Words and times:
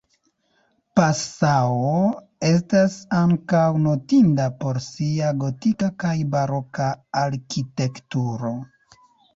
Passau 0.99 1.91
estas 2.49 2.97
ankaŭ 3.19 3.61
notinda 3.85 4.49
por 4.65 4.83
sia 4.89 5.31
gotika 5.45 5.95
kaj 6.07 6.19
baroka 6.35 6.91
arkitekturo. 7.27 8.59